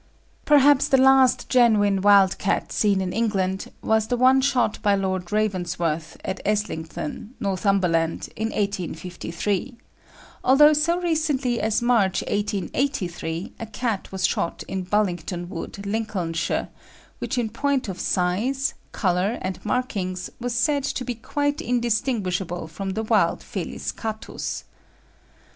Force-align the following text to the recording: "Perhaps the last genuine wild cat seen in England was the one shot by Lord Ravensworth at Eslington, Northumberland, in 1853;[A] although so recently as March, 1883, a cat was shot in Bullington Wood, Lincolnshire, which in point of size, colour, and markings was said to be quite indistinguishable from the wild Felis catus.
"Perhaps 0.45 0.87
the 0.87 0.97
last 0.97 1.47
genuine 1.47 2.01
wild 2.01 2.39
cat 2.39 2.71
seen 2.71 3.01
in 3.01 3.13
England 3.13 3.71
was 3.83 4.07
the 4.07 4.17
one 4.17 4.41
shot 4.41 4.81
by 4.81 4.95
Lord 4.95 5.31
Ravensworth 5.31 6.17
at 6.25 6.43
Eslington, 6.43 7.35
Northumberland, 7.39 8.27
in 8.35 8.49
1853;[A] 8.49 9.75
although 10.43 10.73
so 10.73 10.99
recently 10.99 11.61
as 11.61 11.83
March, 11.83 12.23
1883, 12.23 13.53
a 13.59 13.67
cat 13.67 14.11
was 14.11 14.25
shot 14.25 14.63
in 14.67 14.83
Bullington 14.85 15.47
Wood, 15.49 15.85
Lincolnshire, 15.85 16.69
which 17.19 17.37
in 17.37 17.49
point 17.49 17.87
of 17.87 17.99
size, 17.99 18.73
colour, 18.93 19.37
and 19.43 19.63
markings 19.63 20.31
was 20.39 20.55
said 20.55 20.83
to 20.85 21.05
be 21.05 21.13
quite 21.13 21.61
indistinguishable 21.61 22.65
from 22.67 22.93
the 22.93 23.03
wild 23.03 23.43
Felis 23.43 23.91
catus. 23.91 24.63